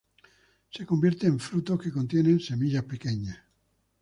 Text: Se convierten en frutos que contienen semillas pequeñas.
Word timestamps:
Se 0.71 0.83
convierten 0.83 1.33
en 1.33 1.39
frutos 1.39 1.79
que 1.79 1.91
contienen 1.91 2.39
semillas 2.39 2.85
pequeñas. 2.85 3.37